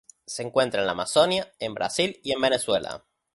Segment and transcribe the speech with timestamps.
[0.25, 3.05] Se encuentra en la Amazonia en Brasil y en Venezuela.